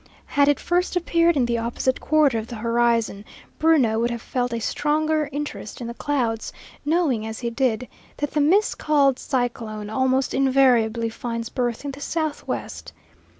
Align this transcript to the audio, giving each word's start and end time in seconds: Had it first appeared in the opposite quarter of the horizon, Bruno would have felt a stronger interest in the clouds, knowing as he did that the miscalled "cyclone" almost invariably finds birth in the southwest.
Had 0.25 0.47
it 0.47 0.59
first 0.59 0.95
appeared 0.95 1.37
in 1.37 1.45
the 1.45 1.59
opposite 1.59 1.99
quarter 1.99 2.39
of 2.39 2.47
the 2.47 2.55
horizon, 2.55 3.23
Bruno 3.59 3.99
would 3.99 4.09
have 4.09 4.19
felt 4.23 4.51
a 4.51 4.59
stronger 4.59 5.29
interest 5.31 5.79
in 5.79 5.85
the 5.85 5.93
clouds, 5.93 6.51
knowing 6.83 7.27
as 7.27 7.41
he 7.41 7.51
did 7.51 7.87
that 8.17 8.31
the 8.31 8.41
miscalled 8.41 9.19
"cyclone" 9.19 9.91
almost 9.91 10.33
invariably 10.33 11.09
finds 11.09 11.49
birth 11.49 11.85
in 11.85 11.91
the 11.91 12.01
southwest. 12.01 12.93